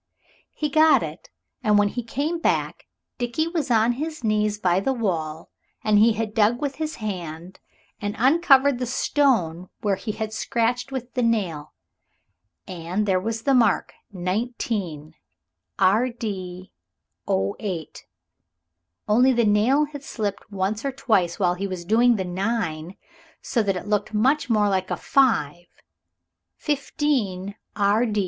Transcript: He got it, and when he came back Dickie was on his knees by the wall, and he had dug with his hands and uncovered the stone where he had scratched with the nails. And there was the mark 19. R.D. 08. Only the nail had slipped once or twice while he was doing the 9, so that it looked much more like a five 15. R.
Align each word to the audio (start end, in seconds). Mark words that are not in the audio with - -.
He 0.55 0.67
got 0.67 1.03
it, 1.03 1.29
and 1.63 1.77
when 1.77 1.89
he 1.89 2.01
came 2.01 2.39
back 2.39 2.87
Dickie 3.19 3.47
was 3.47 3.69
on 3.69 3.91
his 3.91 4.23
knees 4.23 4.57
by 4.57 4.79
the 4.79 4.93
wall, 4.93 5.51
and 5.83 5.99
he 5.99 6.13
had 6.13 6.33
dug 6.33 6.59
with 6.59 6.77
his 6.77 6.95
hands 6.95 7.59
and 8.01 8.15
uncovered 8.17 8.79
the 8.79 8.87
stone 8.87 9.69
where 9.81 9.97
he 9.97 10.13
had 10.13 10.33
scratched 10.33 10.91
with 10.91 11.13
the 11.13 11.21
nails. 11.21 11.67
And 12.67 13.05
there 13.05 13.19
was 13.19 13.43
the 13.43 13.53
mark 13.53 13.93
19. 14.11 15.13
R.D. 15.77 16.71
08. 17.59 18.05
Only 19.07 19.33
the 19.33 19.45
nail 19.45 19.85
had 19.85 20.03
slipped 20.03 20.51
once 20.51 20.83
or 20.83 20.91
twice 20.91 21.37
while 21.37 21.53
he 21.53 21.67
was 21.67 21.85
doing 21.85 22.15
the 22.15 22.25
9, 22.25 22.97
so 23.43 23.61
that 23.61 23.75
it 23.75 23.85
looked 23.87 24.15
much 24.15 24.49
more 24.49 24.67
like 24.67 24.89
a 24.89 24.97
five 24.97 25.67
15. 26.57 27.53
R. 27.75 28.05